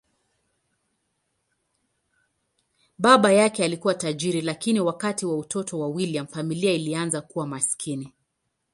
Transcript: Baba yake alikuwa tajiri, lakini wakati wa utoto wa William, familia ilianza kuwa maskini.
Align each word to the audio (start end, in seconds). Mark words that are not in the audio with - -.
Baba 2.99 3.33
yake 3.33 3.63
alikuwa 3.63 3.93
tajiri, 3.95 4.41
lakini 4.41 4.79
wakati 4.79 5.25
wa 5.25 5.37
utoto 5.37 5.79
wa 5.79 5.87
William, 5.87 6.27
familia 6.27 6.73
ilianza 6.73 7.21
kuwa 7.21 7.47
maskini. 7.47 8.11